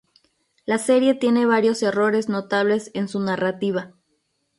La 0.65 0.79
serie 0.79 1.13
tiene 1.13 1.45
varios 1.45 1.83
errores 1.83 2.27
notables 2.27 2.89
en 2.95 3.07
su 3.07 3.19
narrativa. 3.19 3.91